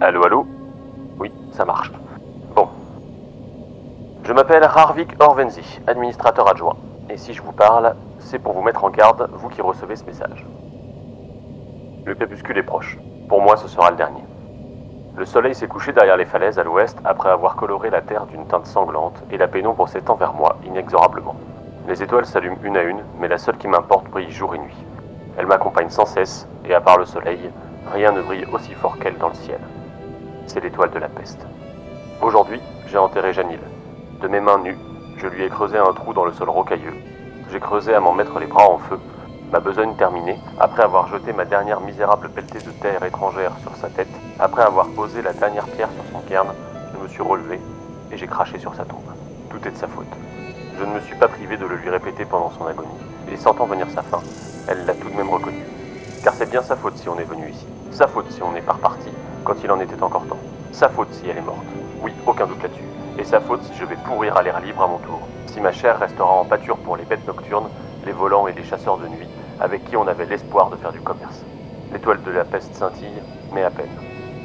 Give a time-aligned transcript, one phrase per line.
[0.00, 0.46] Allô, allô
[1.18, 1.90] Oui, ça marche.
[2.54, 2.68] Bon.
[4.22, 6.76] Je m'appelle Harvik Orvenzi, administrateur adjoint.
[7.10, 10.04] Et si je vous parle, c'est pour vous mettre en garde, vous qui recevez ce
[10.04, 10.46] message.
[12.04, 12.96] Le crépuscule est proche.
[13.28, 14.22] Pour moi, ce sera le dernier.
[15.16, 18.46] Le soleil s'est couché derrière les falaises à l'ouest après avoir coloré la terre d'une
[18.46, 21.34] teinte sanglante et la pénombre s'étend vers moi inexorablement.
[21.88, 24.76] Les étoiles s'allument une à une, mais la seule qui m'importe brille jour et nuit.
[25.38, 27.50] Elle m'accompagne sans cesse, et à part le soleil,
[27.92, 29.60] rien ne brille aussi fort qu'elle dans le ciel
[30.48, 31.46] c'est l'étoile de la peste.
[32.22, 33.60] Aujourd'hui, j'ai enterré Janil.
[34.22, 34.78] De mes mains nues,
[35.18, 36.94] je lui ai creusé un trou dans le sol rocailleux.
[37.52, 38.98] J'ai creusé à m'en mettre les bras en feu,
[39.52, 43.88] ma besogne terminée, après avoir jeté ma dernière misérable pelletée de terre étrangère sur sa
[43.88, 44.08] tête,
[44.38, 46.48] après avoir posé la dernière pierre sur son cairn,
[46.94, 47.60] je me suis relevé
[48.10, 49.00] et j'ai craché sur sa tombe.
[49.50, 50.06] Tout est de sa faute.
[50.78, 52.88] Je ne me suis pas privé de le lui répéter pendant son agonie,
[53.30, 54.20] et sentant venir sa fin,
[54.68, 55.64] elle l'a tout de même reconnu.
[56.22, 58.62] Car c'est bien sa faute si on est venu ici, sa faute si on est
[58.62, 59.08] par parti,
[59.44, 60.38] quand il en était encore temps.
[60.72, 61.64] Sa faute si elle est morte.
[62.02, 62.82] Oui, aucun doute là-dessus.
[63.18, 65.20] Et sa faute si je vais pourrir à l'air libre à mon tour.
[65.46, 67.68] Si ma chair restera en pâture pour les bêtes nocturnes,
[68.04, 71.00] les volants et les chasseurs de nuit, avec qui on avait l'espoir de faire du
[71.00, 71.42] commerce.
[71.92, 73.22] L'étoile de la peste scintille,
[73.52, 73.88] mais à peine.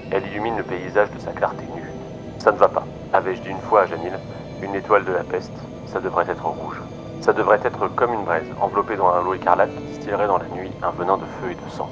[0.09, 1.91] Elle illumine le paysage de sa clarté nue.
[2.39, 4.13] Ça ne va pas, avais-je dit une fois à Janil.
[4.61, 5.51] Une étoile de la peste,
[5.87, 6.79] ça devrait être rouge.
[7.23, 10.47] Ça devrait être comme une braise, enveloppée dans un lot écarlate qui distillerait dans la
[10.49, 11.89] nuit un venin de feu et de sang.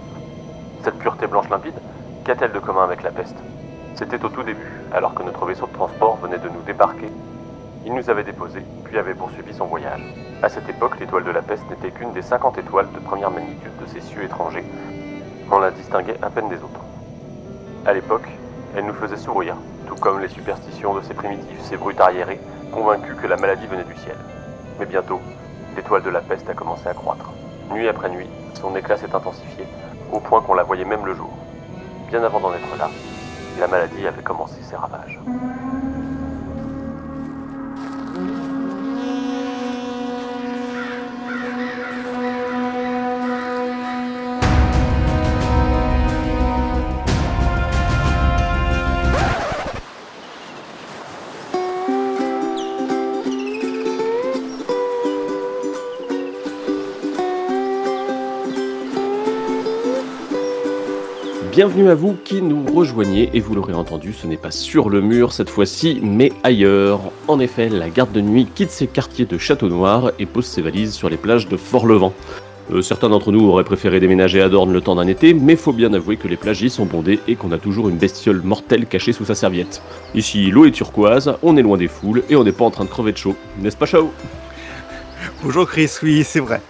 [0.84, 1.80] Cette pureté blanche limpide,
[2.26, 3.38] Qu'a-t-elle de commun avec la peste?
[3.96, 7.10] C'était au tout début, alors que notre vaisseau de transport venait de nous débarquer.
[7.86, 10.02] Il nous avait déposés, puis avait poursuivi son voyage.
[10.44, 13.72] À cette époque, l'étoile de la peste n'était qu'une des 50 étoiles de première magnitude
[13.82, 14.66] de ces cieux étrangers.
[15.50, 16.84] On la distinguait à peine des autres.
[17.86, 18.28] À l'époque,
[18.76, 19.56] elle nous faisait sourire,
[19.88, 22.42] tout comme les superstitions de ces primitifs, ces brutes arriérés,
[22.74, 24.18] convaincus que la maladie venait du ciel.
[24.82, 25.22] Mais bientôt,
[25.78, 27.32] l'étoile de la peste a commencé à croître.
[27.72, 28.28] Nuit après nuit,
[28.60, 29.66] son éclat s'est intensifié,
[30.12, 31.32] au point qu'on la voyait même le jour
[32.12, 32.90] bien avant d'en être là,
[33.58, 35.18] la maladie avait commencé ses ravages.
[61.52, 65.02] Bienvenue à vous qui nous rejoignez et vous l'aurez entendu, ce n'est pas sur le
[65.02, 67.02] mur cette fois-ci, mais ailleurs.
[67.28, 70.62] En effet, la garde de nuit quitte ses quartiers de Château Noir et pose ses
[70.62, 72.14] valises sur les plages de Fort-Levant.
[72.72, 75.74] Euh, certains d'entre nous auraient préféré déménager à Dorne le temps d'un été, mais faut
[75.74, 78.86] bien avouer que les plages y sont bondées et qu'on a toujours une bestiole mortelle
[78.86, 79.82] cachée sous sa serviette.
[80.16, 82.86] Ici, l'eau est turquoise, on est loin des foules et on n'est pas en train
[82.86, 84.12] de crever de chaud, n'est-ce pas Chao?
[85.44, 86.62] Bonjour Chris, oui, c'est vrai.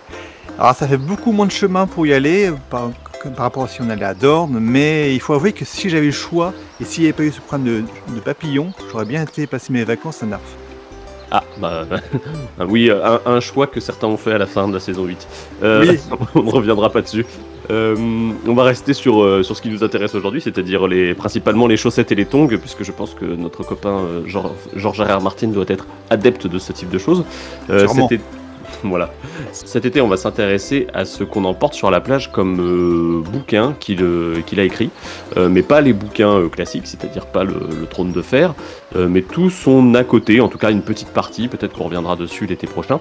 [0.57, 2.89] Alors ça fait beaucoup moins de chemin pour y aller, par
[3.29, 6.07] par rapport à si on allait à Dorne, mais il faut avouer que si j'avais
[6.07, 9.47] le choix et s'il n'y avait pas eu ce problème de, papillon, j'aurais bien été
[9.47, 10.41] passer mes vacances à Narf.
[11.31, 11.85] Ah, bah
[12.67, 15.27] oui, un, choix que certains ont fait à la fin de la saison 8.
[15.63, 15.99] Euh, oui.
[16.35, 17.25] on ne reviendra pas dessus.
[17.69, 17.95] Euh,
[18.45, 21.77] on va rester sur, euh, sur ce qui nous intéresse aujourd'hui, c'est-à-dire les, principalement les
[21.77, 24.01] chaussettes et les tongs, puisque je pense que notre copain
[24.75, 25.21] Georges R.
[25.21, 27.23] Martin doit être adepte de ce type de choses.
[27.69, 28.19] C'était
[28.83, 29.09] voilà.
[29.51, 33.75] Cet été, on va s'intéresser à ce qu'on emporte sur la plage comme euh, bouquin
[33.79, 34.89] qu'il a écrit,
[35.37, 37.53] euh, mais pas les bouquins euh, classiques, c'est-à-dire pas le,
[37.89, 38.53] trône de fer,
[38.95, 42.45] mais tout son à côté, en tout cas une petite partie, peut-être qu'on reviendra dessus
[42.45, 42.99] l'été prochain.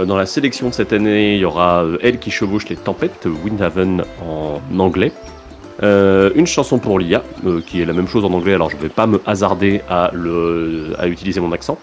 [0.00, 4.02] dans la sélection de cette année, il y aura Elle qui chevauche les tempêtes, Windhaven
[4.26, 5.12] en anglais.
[5.82, 7.22] une chanson pour l'IA,
[7.66, 10.10] qui est la même chose en anglais, alors je ne vais pas me hasarder à
[11.06, 11.78] utiliser mon accent.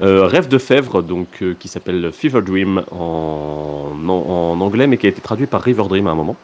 [0.00, 5.06] Euh, Rêve de Fèvre, donc, euh, qui s'appelle Fever Dream en, en, anglais, mais qui
[5.06, 6.36] a été traduit par River Dream à un moment.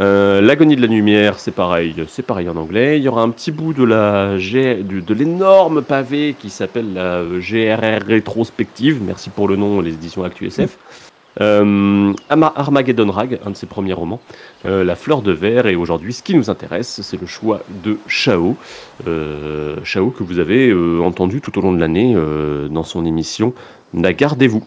[0.00, 2.98] Euh, L'agonie de la lumière, c'est pareil, c'est pareil en anglais.
[2.98, 8.04] Il y aura un petit bout de la de l'énorme pavé qui s'appelle la GRR
[8.04, 9.00] rétrospective.
[9.00, 10.60] Merci pour le nom, les éditions ActuSF.
[10.60, 11.03] Euh,
[11.40, 14.20] Armageddon Rag, un de ses premiers romans,
[14.66, 17.98] euh, La fleur de verre, et aujourd'hui ce qui nous intéresse, c'est le choix de
[18.08, 18.56] Chao,
[19.06, 22.14] euh, Chao que vous avez euh, entendu tout au long de l'année
[22.70, 23.54] dans son émission
[23.92, 24.64] La gardez-vous.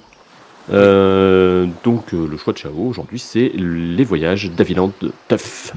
[0.69, 4.91] donc le choix de Chao aujourd'hui, c'est les voyages d'Aviland
[5.29, 5.73] Tuff.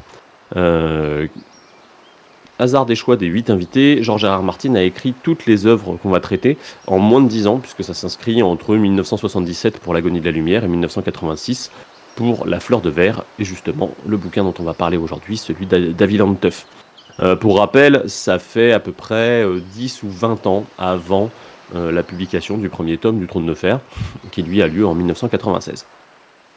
[2.60, 4.42] Hasard des choix des huit invités, Georges R.
[4.42, 7.82] Martin a écrit toutes les œuvres qu'on va traiter en moins de dix ans, puisque
[7.82, 11.70] ça s'inscrit entre 1977 pour L'agonie de la lumière et 1986
[12.16, 15.64] pour La fleur de verre, et justement le bouquin dont on va parler aujourd'hui, celui
[15.64, 16.66] d'Aviland Tuff.
[17.20, 19.42] Euh, pour rappel, ça fait à peu près
[19.74, 21.30] 10 euh, ou 20 ans avant
[21.74, 23.80] euh, la publication du premier tome du Trône de Fer,
[24.32, 25.86] qui lui a lieu en 1996.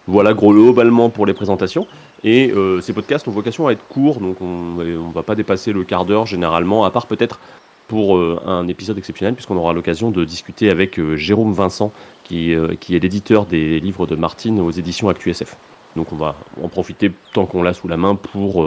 [0.06, 1.88] Voilà globalement pour les présentations.
[2.24, 5.74] Et euh, ces podcasts ont vocation à être courts, donc on ne va pas dépasser
[5.74, 7.40] le quart d'heure généralement, à part peut-être
[7.88, 11.92] pour euh, un épisode exceptionnel, puisqu'on aura l'occasion de discuter avec euh, Jérôme Vincent,
[12.24, 15.58] qui, qui est l'éditeur des livres de Martine aux éditions ActuSF.
[15.98, 18.66] Donc on va en profiter tant qu'on l'a sous la main pour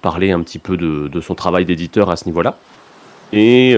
[0.00, 2.56] parler un petit peu de, de son travail d'éditeur à ce niveau-là.
[3.32, 3.74] Et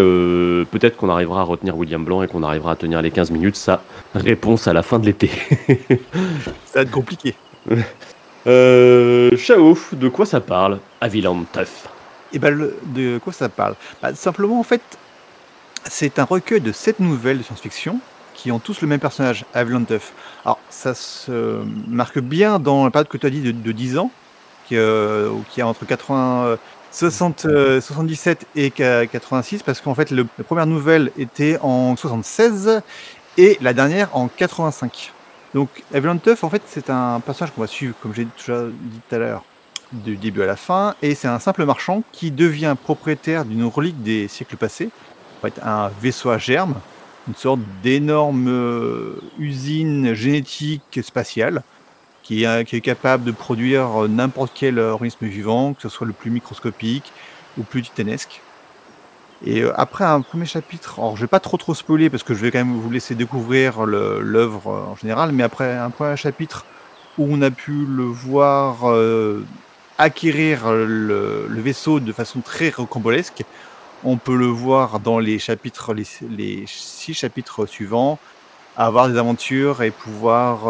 [0.70, 3.56] peut-être qu'on arrivera à retenir William Blanc et qu'on arrivera à tenir les 15 minutes,
[3.56, 3.82] sa
[4.14, 5.30] réponse à la fin de l'été.
[6.66, 7.34] Ça va être compliqué.
[8.46, 11.64] Euh, de quoi ça parle Aviland Et
[12.34, 13.74] eh ben, de quoi ça parle?
[14.00, 14.82] Bah, Simplement, en fait,
[15.84, 17.98] c'est un recueil de sept nouvelles de science-fiction
[18.34, 20.12] qui ont tous le même personnage, Aviland Tuff.
[20.44, 24.10] Alors, ça se marque bien dans la période que tu as dit de, 10 ans,
[24.68, 26.58] qui, euh, qui a entre 80,
[26.92, 27.46] 60,
[27.80, 32.82] 77 et 86, parce qu'en fait, la première nouvelle était en 76
[33.38, 35.12] et la dernière en 85.
[35.54, 39.00] Donc, Evelyn Tuff, en fait, c'est un personnage qu'on va suivre, comme j'ai déjà dit
[39.08, 39.44] tout à l'heure,
[39.92, 44.02] du début à la fin, et c'est un simple marchand qui devient propriétaire d'une relique
[44.02, 44.90] des siècles passés,
[45.38, 46.74] en fait, un vaisseau à germes,
[47.28, 51.62] une sorte d'énorme euh, usine génétique spatiale
[52.22, 56.30] qui est, capable de produire euh, n'importe quel organisme vivant, que ce soit le plus
[56.30, 57.12] microscopique
[57.56, 58.42] ou plus titanesque.
[59.44, 62.34] Et euh, après un premier chapitre, alors je vais pas trop trop spoiler parce que
[62.34, 66.16] je vais quand même vous laisser découvrir l'œuvre euh, en général, mais après un premier
[66.16, 66.64] chapitre
[67.18, 69.44] où on a pu le voir euh,
[69.98, 73.44] acquérir le, vaisseau de façon très rocambolesque,
[74.04, 78.18] on peut le voir dans les chapitres, les, six chapitres suivants,
[78.76, 80.66] avoir des aventures et pouvoir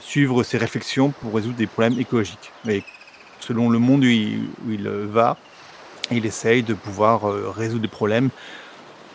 [0.00, 2.52] suivre ses réflexions pour résoudre des problèmes écologiques.
[2.64, 2.84] Mais
[3.40, 5.36] selon le monde où il va,
[6.16, 8.30] il essaye de pouvoir euh, résoudre des problèmes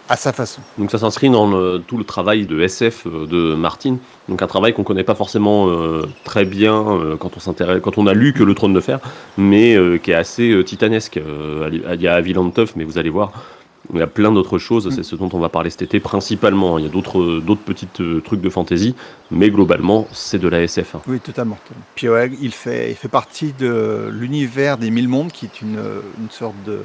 [0.10, 0.62] à sa façon.
[0.78, 3.98] Donc ça s'inscrit dans tout le travail de SF euh, de Martin,
[4.30, 8.44] donc un travail qu'on connaît pas forcément euh, très bien quand on a lu que
[8.44, 9.00] le Trône de Fer,
[9.38, 11.20] mais qui est assez titanesque.
[11.72, 12.22] Il y a
[12.76, 13.32] mais vous allez voir,
[13.94, 15.04] il y a plein d'autres choses, c'est mm.
[15.04, 16.78] ce dont on va parler cet été principalement.
[16.78, 18.96] Il y a d'autres d'autres petites trucs de fantasy,
[19.32, 20.96] mais globalement c'est de la SF.
[20.96, 21.02] Hein.
[21.08, 21.58] Oui, totalement.
[21.96, 25.80] Puis ouais, il fait il fait partie de l'univers des mille mondes, qui est une,
[26.20, 26.82] une sorte de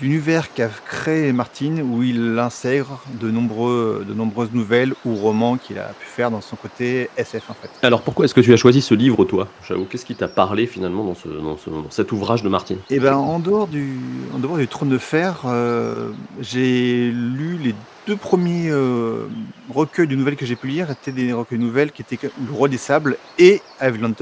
[0.00, 5.78] d'univers qu'a créé Martine, où il intègre de, nombreux, de nombreuses nouvelles ou romans qu'il
[5.78, 7.70] a pu faire dans son côté SF en fait.
[7.82, 10.66] Alors pourquoi est-ce que tu as choisi ce livre toi J'avoue, qu'est-ce qui t'a parlé
[10.66, 11.56] finalement dans, ce, dans,
[11.90, 13.98] cet ouvrage de Martine Eh ben en dehors du,
[14.34, 16.10] en dehors du Trône de Fer, euh,
[16.40, 17.74] j'ai lu les
[18.06, 19.26] deux premiers euh,
[19.68, 20.90] recueils de nouvelles que j'ai pu lire.
[20.90, 24.14] Étaient des recueils de nouvelles qui étaient Le Roi des Sables et Avalon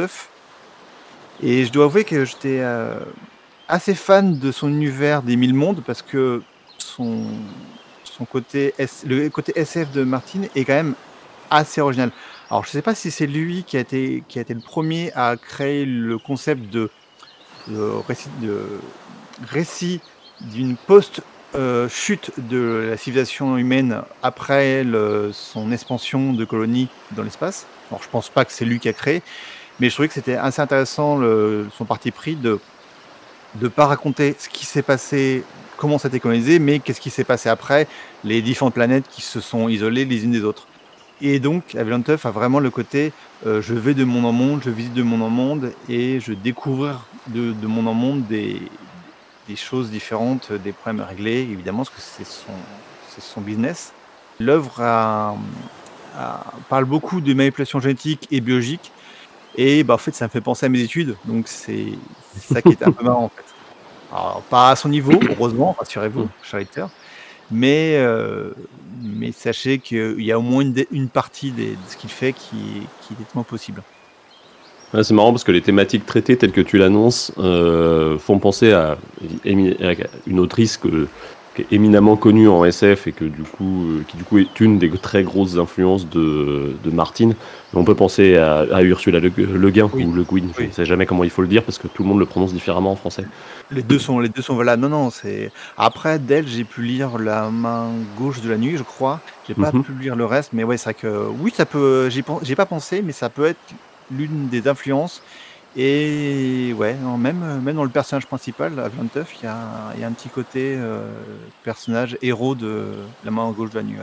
[1.42, 2.98] Et je dois avouer que j'étais euh,
[3.68, 6.42] assez fan de son univers des mille mondes parce que
[6.78, 7.24] son,
[8.04, 8.74] son côté
[9.04, 10.94] le côté SF de Martine est quand même
[11.50, 12.10] assez original.
[12.50, 15.12] Alors je sais pas si c'est lui qui a été qui a été le premier
[15.14, 16.90] à créer le concept de,
[18.06, 18.80] récit de
[19.50, 20.00] récit
[20.40, 21.22] d'une post
[21.54, 24.84] euh, chute de la civilisation humaine après
[25.32, 27.66] son expansion de colonies dans l'espace.
[27.90, 29.22] Alors je pense pas que c'est lui qui a créé,
[29.80, 31.20] mais je trouvais que c'était assez intéressant
[31.76, 32.60] son parti pris de
[33.60, 35.44] de pas raconter ce qui s'est passé,
[35.76, 37.86] comment ça a été colonisé, mais qu'est-ce qui s'est passé après,
[38.24, 40.66] les différentes planètes qui se sont isolées les unes des autres.
[41.22, 43.12] Et donc, Avalon a vraiment le côté
[43.46, 46.32] euh, je vais de monde en monde, je visite de monde en monde et je
[46.32, 48.60] découvre de, de monde en monde des,
[49.56, 53.92] choses différentes, des problèmes à régler, évidemment, parce que c'est son business.
[54.40, 55.36] L'œuvre
[56.68, 58.92] parle beaucoup de manipulation génétique et biologique.
[59.56, 61.16] Et bah, en fait, ça me fait penser à mes études.
[61.24, 61.86] Donc, c'est
[62.38, 63.44] ça qui est un peu marrant, en fait.
[64.12, 66.30] Alors, pas à son niveau, heureusement, rassurez-vous, mm.
[66.42, 66.88] cher
[67.50, 68.50] Mais, euh,
[69.02, 72.56] mais sachez qu'il y a au moins une, partie de ce qu'il fait qui,
[73.02, 73.82] qui est nettement possible.
[74.92, 78.96] c'est marrant parce que les thématiques traitées telles que tu l'annonces euh, font penser à
[79.44, 81.08] une autrice que
[81.56, 84.60] qui est éminemment connu en SF et que du coup, euh, qui du coup est
[84.60, 87.30] une des très grosses influences de, de Martin.
[87.74, 91.06] On peut penser à, à Ursula Le, Guin ou Le Guin, je ne sais jamais
[91.06, 93.24] comment il faut le dire parce que tout le monde le prononce différemment en français.
[93.70, 94.76] Les deux sont, les deux sont voilà.
[94.76, 98.82] Non, non, c'est après d'elle, j'ai pu lire La main gauche de la nuit, je
[98.82, 99.20] crois.
[99.48, 99.82] J'ai pas mhm.
[99.82, 102.10] pu lire le reste, mais ouais, c'est que oui, ça peut.
[102.10, 103.58] J'ai pas pensé, mais ça peut être
[104.10, 105.22] l'une des influences
[105.76, 109.58] et ouais, même, même dans le personnage principal, à 29, il y a,
[109.94, 111.06] il y a un petit côté euh,
[111.64, 112.86] personnage héros de
[113.26, 113.96] la main gauche de la nuit.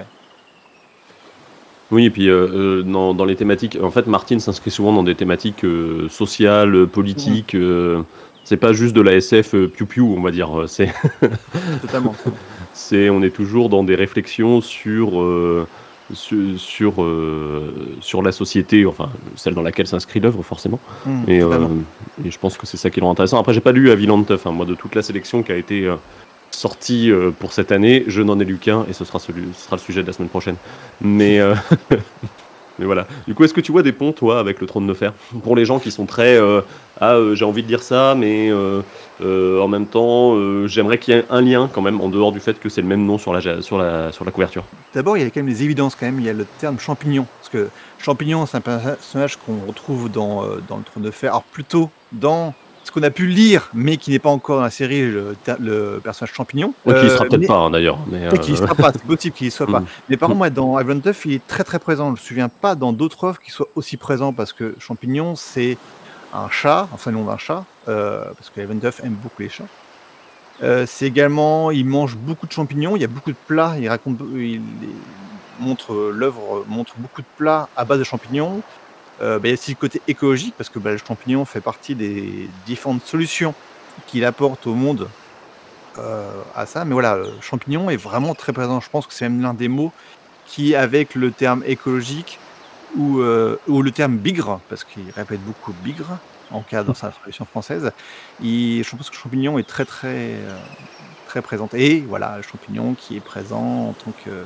[1.90, 5.02] Oui, et puis euh, euh, dans, dans, les thématiques, en fait, Martine s'inscrit souvent dans
[5.02, 5.66] des thématiques
[6.10, 7.58] sociales, politiques.
[8.44, 10.66] c'est pas juste de la SF piou-piou, on va dire.
[10.68, 10.94] C'est
[11.82, 12.14] totalement.
[12.74, 15.24] c'est, on est toujours dans des réflexions sur
[16.14, 20.80] sur, sur, euh, sur la société, enfin celle dans laquelle s'inscrit l'œuvre forcément.
[21.06, 21.68] Hmm, Et, euh,
[22.24, 23.40] et je pense que c'est ça qui est intéressant.
[23.40, 24.52] Après, j'ai pas lu Aviland Tough, hein.
[24.52, 25.96] moi de toute la sélection qui a été euh,
[26.52, 29.76] sortie pour cette année, je n'en ai lu qu'un et ce sera, celui, ce sera
[29.76, 30.56] le sujet de la semaine prochaine.
[31.02, 31.40] Mais,
[32.80, 33.08] mais voilà.
[33.28, 35.14] Du coup, est-ce que tu vois des ponts, toi, avec le trône de fer?
[35.44, 36.38] Pour les gens qui sont très.
[36.38, 36.62] euh,
[37.00, 38.82] ah, euh, j'ai envie de dire ça, mais euh,
[39.60, 40.36] en même temps,
[40.68, 42.88] j'aimerais qu'il y ait un lien quand même, en dehors du fait que c'est le
[42.88, 43.42] même nom sur la,
[44.32, 44.64] couverture.
[44.94, 46.20] D'abord, il y a quand même des évidences quand même.
[46.20, 47.26] Il y a le terme champignon.
[47.40, 51.32] Parce que champignon, c'est un personnage qu'on retrouve dans, dans le trône de fer.
[51.32, 52.54] Alors plutôt dans
[52.84, 56.00] ce qu'on a pu lire, mais qui n'est pas encore dans la série, le, le
[56.04, 56.74] personnage champignon.
[56.86, 57.98] Ouais, qui sera Euh, peut-être mais- pas hein, d'ailleurs.
[58.12, 59.80] Mais, Peut-être qu'il y euh, sera pas, c'est possible qu'il y soit pas.
[59.84, 59.86] Mm.
[60.10, 62.08] Mais par contre, moi, dans Iron Tuff, il est très très présent.
[62.08, 65.78] Je me souviens pas dans d'autres œuvres qu'il soit aussi présent parce que Champignon, c'est
[66.34, 69.50] un chat, enfin le nom d'un chat, euh, parce que Iron Tuff aime beaucoup les
[69.50, 69.64] chats.
[70.62, 73.88] Euh, c'est également, il mange beaucoup de champignons, il y a beaucoup de plats, il
[73.90, 74.62] raconte, il, il
[75.60, 78.62] montre, l'œuvre montre beaucoup de plats à base de champignons.
[79.22, 81.62] Euh, bah, il y a aussi le côté écologique, parce que bah, le champignon fait
[81.62, 83.54] partie des différentes solutions
[84.08, 85.08] qu'il apporte au monde
[86.00, 86.86] euh, à ça.
[86.86, 88.80] Mais voilà, le champignon est vraiment très présent.
[88.80, 89.92] Je pense que c'est même l'un des mots
[90.46, 92.40] qui, avec le terme écologique
[92.98, 96.18] ou, euh, ou le terme bigre, parce qu'il répète beaucoup bigre
[96.52, 97.92] en cas dans sa traduction française,
[98.40, 100.36] je pense que le champignon est très très
[101.28, 101.68] très présent.
[101.74, 104.46] Et voilà, le champignon qui est présent en tant que.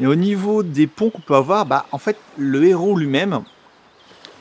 [0.00, 3.44] Et au niveau des ponts qu'on peut avoir, bah, en fait, le héros lui-même,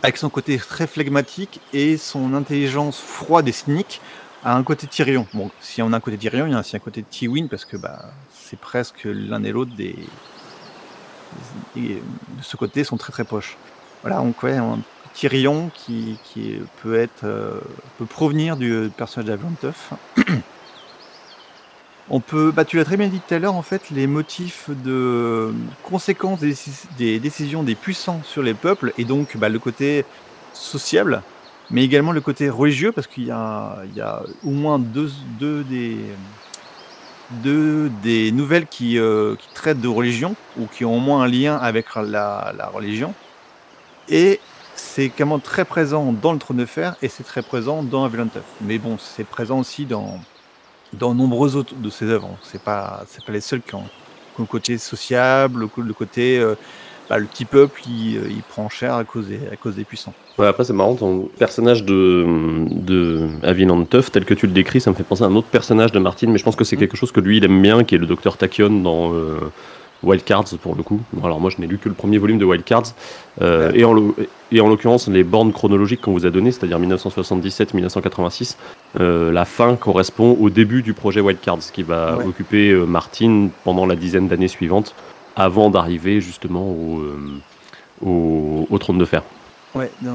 [0.04, 4.02] avec son côté très flegmatique et son intelligence froide et cynique,
[4.44, 5.26] a un côté Tyrion.
[5.34, 7.64] Bon, si on a un côté Tyrion, il y a aussi un côté Tywin parce
[7.64, 9.96] que bah, c'est presque l'un et l'autre des...
[11.78, 12.02] de
[12.42, 13.58] ce côté sont très très proches.
[14.02, 14.80] Voilà, donc ouais, un
[15.14, 17.62] Tyrion qui, qui peut être euh,
[17.98, 19.94] peut provenir du personnage d'Avlanteuf.
[22.16, 24.70] On peut, bah tu l'as très bien dit tout à l'heure, en fait, les motifs
[24.70, 25.52] de
[25.82, 30.06] conséquences des, décis- des décisions des puissants sur les peuples, et donc bah, le côté
[30.54, 31.24] sociable,
[31.72, 33.84] mais également le côté religieux, parce qu'il y a,
[34.46, 35.10] au moins deux,
[37.42, 41.58] des, nouvelles qui, euh, qui traitent de religion, ou qui ont au moins un lien
[41.58, 43.16] avec la, religion.
[44.08, 44.40] Et
[44.76, 48.06] c'est quand même très présent dans le Trône de Fer, et c'est très présent dans
[48.06, 48.30] Avalon.
[48.62, 50.20] Mais bon, c'est présent aussi dans,
[50.98, 52.30] dans nombreuses autres de ses œuvres.
[52.44, 53.84] C'est pas, c'est pas les seuls qui ont,
[54.36, 56.40] qui ont le côté sociable, le, côté...
[56.40, 56.56] euh,
[57.10, 59.84] bah, le petit peuple, il, euh, il prend cher à cause des, à cause des
[59.84, 60.14] puissants.
[60.38, 62.26] Ouais, après, c'est marrant, ton personnage de,
[62.72, 65.48] de Aviland Tuff, tel que tu le décris, ça me fait penser à un autre
[65.48, 66.80] personnage de Martin, mais je pense que c'est Mm.
[66.80, 69.38] quelque chose que lui, il aime bien, qui est le docteur Tachyon dans euh,
[70.04, 71.00] Wild Cards, pour le coup.
[71.14, 72.94] Bon, Alors, moi, je n'ai lu que le premier volume de Wild Cards,
[73.42, 73.80] euh, Ouais.
[73.80, 74.16] et en, l'o-
[74.52, 78.58] et en l'occurrence, les bornes chronologiques qu'on vous a données, c'est-à-dire 1977-1986,
[79.00, 82.26] euh, la fin correspond au début du projet Wild Cards, qui va Ouais.
[82.26, 84.94] occuper euh, Martin pendant la dizaine d'années suivantes,
[85.36, 87.18] avant d'arriver justement au, euh,
[88.06, 89.24] au, au trône de fer.
[89.74, 90.12] Ouais, dans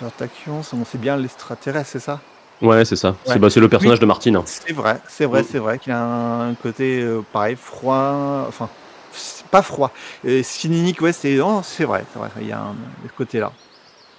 [0.00, 2.20] on sait bien l'extraterrestre, c'est ça?
[2.62, 3.16] Ouais, c'est ça.
[3.24, 4.40] C'est bah, c'est le personnage de Martine.
[4.46, 5.46] C'est vrai, c'est vrai, Mm.
[5.50, 8.68] c'est vrai qu'il a un côté euh, pareil, froid, enfin,
[9.52, 9.92] pas froid.
[10.26, 12.74] Euh, cynique, ouais, c'est oh, vrai, vrai, il y a un,
[13.06, 13.52] ce côté-là.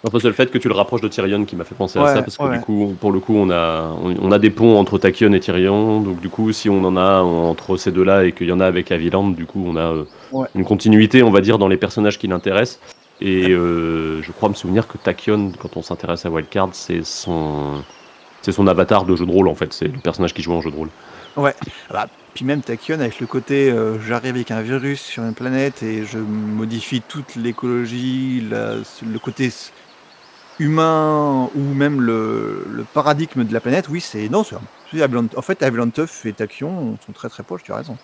[0.06, 2.08] Enfin, c'est le fait que tu le rapproches de Tyrion qui m'a fait penser à
[2.14, 2.58] ça, parce que ouais.
[2.58, 5.40] du coup, pour le coup, on a, on, on a des ponts entre Tachyon et
[5.40, 6.02] Tyrion.
[6.02, 8.66] Donc, du coup, si on en a entre ces deux-là et qu'il y en a
[8.66, 10.48] avec Aviland, du coup, on a euh, Ouais.
[10.56, 12.80] une continuité, on va dire, dans les personnages qui l'intéressent.
[13.22, 17.84] Et euh, je crois me souvenir que Tachyon, quand on s'intéresse à Wildcard, c'est son,
[18.42, 19.72] c'est son avatar de jeu de rôle, en fait.
[19.72, 20.90] C'est le personnage qui joue en jeu de rôle.
[21.38, 21.56] Ouais,
[21.90, 25.34] Ah bah, puis même Tachyon avec le côté euh, j'arrive avec un virus sur une
[25.34, 29.52] planète et je modifie toute l'écologie, le côté
[30.60, 34.30] humain ou même le, le paradigme de la planète, oui, c'est.
[34.30, 34.56] Non, c'est.
[35.36, 37.98] En fait, Avalon Tuff et Tachyon sont très très proches, tu as raison.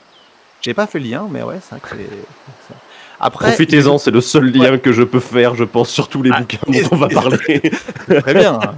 [0.62, 2.76] J'ai pas fait le lien, mais ouais, c'est vrai que c'est.
[3.22, 6.32] Après, Profitez-en, c'est le seul lien que je peux faire, je pense, sur tous les
[6.34, 7.62] Ah, bouquins dont on va parler.
[8.08, 8.60] Très bien.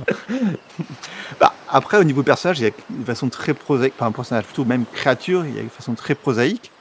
[1.41, 4.45] Bah, après, au niveau personnage, il y a une façon très prosaïque, enfin un personnage
[4.45, 6.71] plutôt même créature, il y a une façon très prosaïque.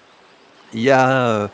[0.75, 1.49] Il y a euh,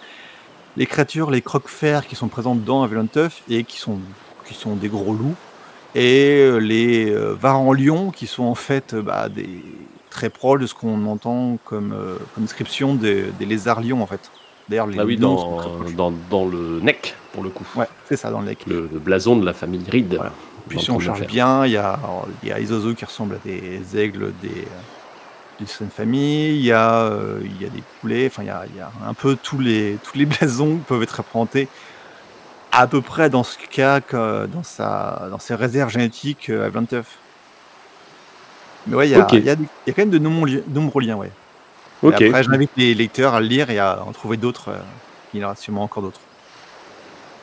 [0.76, 3.98] les créatures, les croque-fers qui sont présentes dans Avalon Tuff et qui sont,
[4.44, 5.36] qui sont des gros loups.
[5.94, 9.62] Et euh, les euh, varans lions qui sont en fait bah, des,
[10.10, 14.06] très proches de ce qu'on entend comme, euh, comme description des, des lézards lions en
[14.06, 14.30] fait.
[14.68, 15.70] D'ailleurs, les Ah oui, dans,
[16.44, 17.64] le NEC, pour le coup.
[17.76, 18.52] Ouais, c'est ça, dans le.
[18.66, 20.14] Le, le blason de la famille Reed.
[20.16, 20.32] Voilà.
[20.68, 21.14] Puis si on fer.
[21.26, 24.48] bien, il y a, alors, il y a Isozo qui ressemble à des aigles des,
[24.48, 24.82] euh,
[25.58, 28.50] d'une certaine famille, il y, a, euh, il y a des poulets, enfin il y
[28.50, 31.68] a, il y a un peu tous les, tous les blasons qui peuvent être représentés
[32.72, 36.70] à peu près dans ce cas que dans, sa, dans ses réserves génétiques euh, à
[36.70, 37.06] Blanteuf.
[38.86, 41.16] Mais ouais, il y, a, il y, a, quand même de nombreux, li- nombreux liens,
[41.16, 41.32] ouais.
[42.04, 42.22] Et Ok.
[42.22, 44.68] après, j'invite les lecteurs à le lire et à en trouver d'autres.
[44.68, 44.78] euh,
[45.32, 46.25] il y en aura sûrement encore d'autres.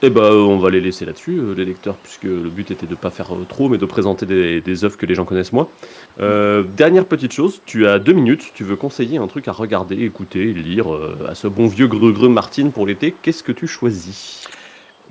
[0.06, 2.92] Eh ben, on va les laisser là-dessus, euh, les lecteurs, puisque le but était de
[2.92, 5.54] ne pas faire euh, trop, mais de présenter des, des œuvres que les gens connaissent
[5.54, 5.70] moins.
[6.20, 10.04] Euh, dernière petite chose, tu as deux minutes, tu veux conseiller un truc à regarder,
[10.04, 13.16] écouter, lire euh, à ce bon vieux greu-greu Martine pour l'été.
[13.22, 14.46] Qu'est-ce que tu choisis?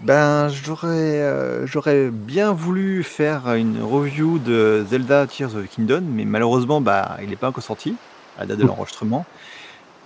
[0.03, 6.03] Ben, j'aurais euh, j'aurais bien voulu faire une review de Zelda Tears of the Kingdom,
[6.07, 7.95] mais malheureusement, bah, il n'est pas encore sorti
[8.37, 9.25] à la date de l'enregistrement.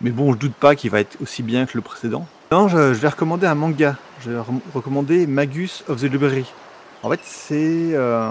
[0.00, 2.28] Mais bon, je doute pas qu'il va être aussi bien que le précédent.
[2.52, 3.96] Non, je, vais recommander un manga.
[4.20, 6.46] Je vais re- recommander Magus of the Library.
[7.02, 8.30] En fait, c'est euh,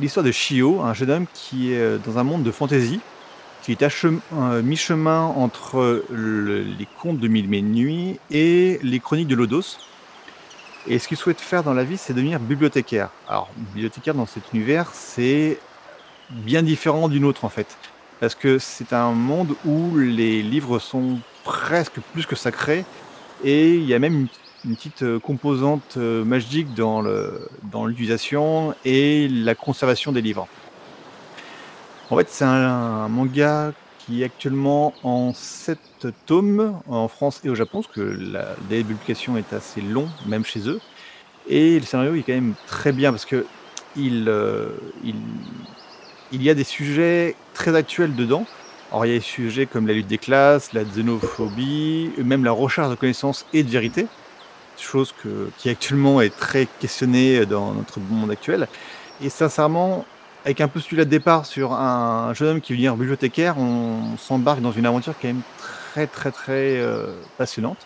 [0.00, 3.00] l'histoire de Shio, un jeune homme qui est euh, dans un monde de fantasy,
[3.62, 9.00] qui est à euh, mi-chemin entre le- les contes de Mille et nuits et les
[9.00, 9.78] chroniques de Lodos.
[10.88, 13.10] Et ce qu'il souhaite faire dans la vie, c'est devenir bibliothécaire.
[13.28, 15.58] Alors, bibliothécaire dans cet univers, c'est
[16.30, 17.76] bien différent d'une autre en fait.
[18.20, 22.84] Parce que c'est un monde où les livres sont presque plus que sacrés.
[23.44, 24.28] Et il y a même
[24.64, 27.02] une, petite euh, composante euh, magique dans
[27.86, 30.46] l'utilisation et la conservation des livres.
[32.12, 35.78] En fait, c'est un, manga qui est actuellement en 7
[36.26, 40.08] tomes en France et au Japon, parce que la délai de publication est assez long,
[40.26, 40.80] même chez eux.
[41.48, 43.46] Et le scénario est quand même très bien parce que
[43.96, 44.68] il, euh,
[46.32, 48.46] il y a des sujets très actuels dedans.
[48.92, 52.52] Alors il y a des sujets comme la lutte des classes, la xénophobie, même la
[52.52, 54.06] recherche de connaissances et de vérité,
[54.78, 55.14] chose
[55.56, 58.68] qui actuellement est très questionnée dans notre monde actuel.
[59.22, 60.04] Et sincèrement,
[60.44, 64.60] avec un postulat de départ sur un jeune homme qui veut devenir bibliothécaire, on s'embarque
[64.60, 65.42] dans une aventure quand même
[65.92, 67.78] très très très euh, passionnante.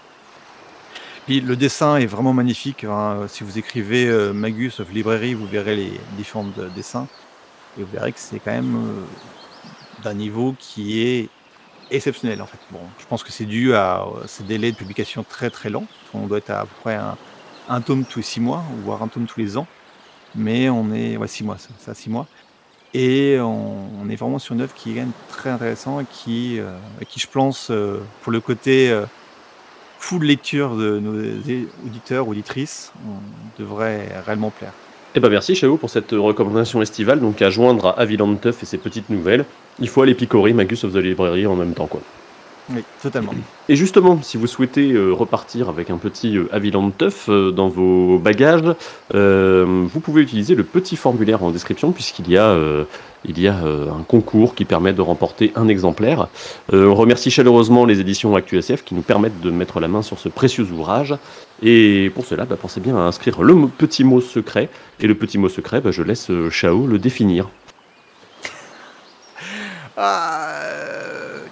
[1.26, 2.82] Puis le dessin est vraiment magnifique.
[2.82, 3.26] hein.
[3.28, 7.06] Si vous écrivez euh, Magus of Library, vous verrez les différents de- dessins.
[7.78, 9.02] Et vous verrez que c'est quand même euh,
[10.06, 11.28] d'un niveau qui est
[11.90, 12.58] exceptionnel en fait.
[12.70, 15.86] Bon, je pense que c'est dû à euh, ces délais de publication très très longs.
[16.14, 16.98] On doit être à, peu près
[17.68, 19.66] un, tome tous les six mois, voire un tome tous les ans.
[20.34, 22.26] Mais on est, ouais, six mois, ça, six mois.
[22.94, 26.71] Et on, est vraiment sur une œuvre qui est très intéressante et qui, euh,
[27.08, 29.04] qui je pense, euh, pour le côté euh,
[29.99, 31.12] full lecture de nos
[31.84, 32.92] auditeurs, auditrices,
[33.58, 34.73] devrait réellement plaire.
[35.14, 38.66] Eh ben merci Chao pour cette recommandation estivale, donc à joindre à Aviland Tuff et
[38.66, 39.47] ses petites nouvelles.
[39.80, 42.00] Il faut aller picorer Magus of the Library en même temps quoi.
[42.75, 43.32] Oui, totalement.
[43.69, 47.69] Et justement, si vous souhaitez euh, repartir avec un petit euh, Aviland Tuff euh, dans
[47.69, 48.75] vos bagages,
[49.15, 52.56] euh, vous pouvez utiliser le petit formulaire en description puisqu'il y a,
[53.25, 56.28] il y a un concours qui permet de remporter un exemplaire.
[56.73, 60.28] On remercie chaleureusement les éditions ActuSF qui nous permettent de mettre la main sur ce
[60.28, 61.15] précieux ouvrage.
[61.62, 64.69] Et pour cela, bah, pensez bien à inscrire le petit mot secret.
[65.00, 67.49] Et le petit mot secret, bah, je laisse Chao le définir.
[69.99, 70.50] Ah,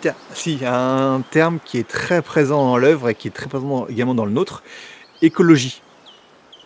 [0.02, 3.86] tiens, si, un terme qui est très présent dans l'œuvre et qui est très présent
[3.88, 4.62] également dans le nôtre,
[5.22, 5.80] écologie.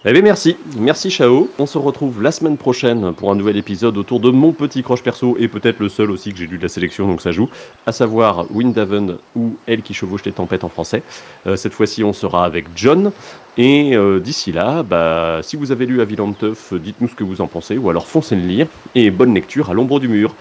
[0.05, 1.49] Eh bien merci, merci Chao.
[1.59, 5.03] On se retrouve la semaine prochaine pour un nouvel épisode autour de mon petit croche
[5.03, 7.49] perso et peut-être le seul aussi que j'ai lu de la sélection donc ça joue,
[7.85, 11.03] à savoir Windhaven ou Elle qui chevauche les tempêtes en français.
[11.47, 13.13] Euh, cette fois-ci on sera avec John
[13.57, 17.41] et euh, d'ici là, bah, si vous avez lu Aviland Tuff, dites-nous ce que vous
[17.41, 20.35] en pensez ou alors foncez le lire et bonne lecture à l'ombre du mur.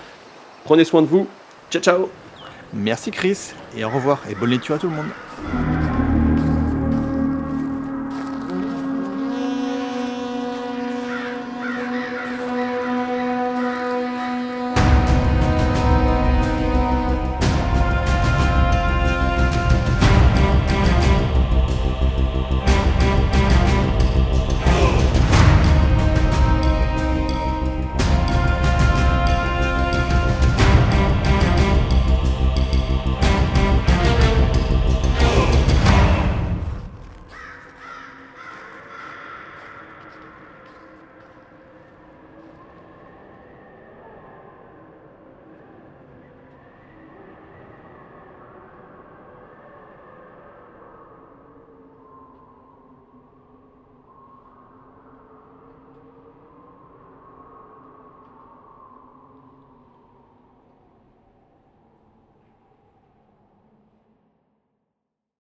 [0.68, 1.30] Prenez soin de vous,
[1.72, 2.10] ciao ciao.
[2.74, 3.54] Merci Chris.
[3.74, 4.20] Et au revoir.
[4.30, 5.77] Et bonne lecture à tout le monde.